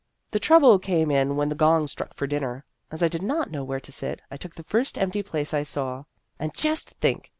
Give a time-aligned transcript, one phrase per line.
[0.31, 2.65] The trouble came in when the gong struck for dinner.
[2.89, 5.61] As I did not know where to sit, I took the first empty place I
[5.61, 6.05] saw.
[6.39, 7.29] And just think